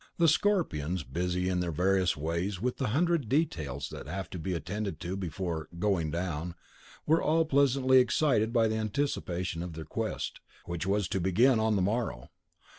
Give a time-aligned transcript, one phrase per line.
[0.17, 4.55] The Scorpions, busy in their various ways with the hundred details that have to be
[4.55, 6.55] attended to before "going down,"
[7.05, 11.75] were all pleasantly excited by the anticipation of their quest, which was to begin on
[11.75, 12.31] the morrow.